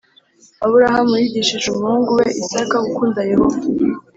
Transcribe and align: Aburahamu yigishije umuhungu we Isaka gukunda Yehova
Aburahamu 0.65 1.13
yigishije 1.21 1.65
umuhungu 1.69 2.09
we 2.19 2.25
Isaka 2.41 2.75
gukunda 2.85 3.19
Yehova 3.31 3.59